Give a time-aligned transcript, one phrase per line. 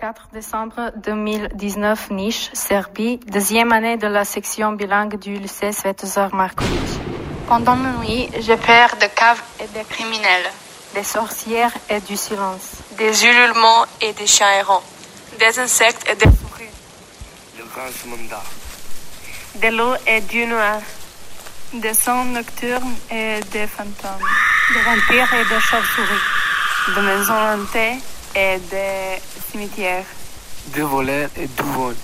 [0.00, 6.88] 4 décembre 2019, Nice, Serbie, deuxième année de la section bilingue du lycée Svetozar Markovic.
[7.48, 10.52] Pendant la nuit, j'ai peur de caves et des criminels,
[10.94, 14.84] des sorcières et du silence, des ululements et des chiens errants,
[15.36, 16.68] des insectes et des fourrures,
[17.58, 17.64] le
[19.60, 20.78] de l'eau et du noir,
[21.72, 24.28] des sons nocturnes et des fantômes,
[24.74, 27.98] des vampires et des chauves-souris, de maisons hantées
[28.36, 30.04] et des cimetières,
[30.74, 31.96] de voleurs et de vols.